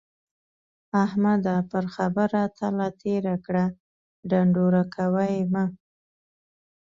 احمده! 1.03 1.55
پر 1.69 1.85
خبره 1.95 2.41
تله 2.57 2.87
تېره 3.01 3.35
کړه 3.45 3.65
ـ 3.69 3.73
ډنډوره 4.29 4.83
کوه 4.95 5.23
يې 5.33 5.43
مه. 5.53 5.65